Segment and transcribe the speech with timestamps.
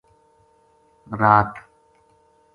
[1.19, 1.53] رات